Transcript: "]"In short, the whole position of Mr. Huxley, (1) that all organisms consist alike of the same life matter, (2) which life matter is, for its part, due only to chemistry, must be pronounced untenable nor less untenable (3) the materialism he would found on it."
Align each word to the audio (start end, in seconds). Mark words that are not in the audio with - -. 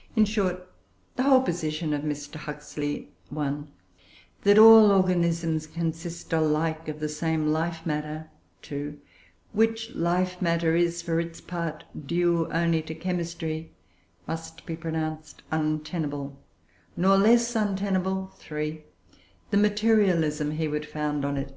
"]"In 0.14 0.26
short, 0.26 0.70
the 1.16 1.22
whole 1.22 1.40
position 1.40 1.94
of 1.94 2.02
Mr. 2.02 2.34
Huxley, 2.36 3.08
(1) 3.30 3.66
that 4.42 4.58
all 4.58 4.90
organisms 4.90 5.66
consist 5.66 6.34
alike 6.34 6.86
of 6.88 7.00
the 7.00 7.08
same 7.08 7.46
life 7.48 7.86
matter, 7.86 8.28
(2) 8.60 8.98
which 9.54 9.94
life 9.94 10.42
matter 10.42 10.76
is, 10.76 11.00
for 11.00 11.18
its 11.18 11.40
part, 11.40 11.84
due 12.06 12.52
only 12.52 12.82
to 12.82 12.94
chemistry, 12.94 13.72
must 14.28 14.66
be 14.66 14.76
pronounced 14.76 15.40
untenable 15.50 16.38
nor 16.94 17.16
less 17.16 17.56
untenable 17.56 18.32
(3) 18.36 18.82
the 19.50 19.56
materialism 19.56 20.50
he 20.50 20.68
would 20.68 20.84
found 20.84 21.24
on 21.24 21.38
it." 21.38 21.56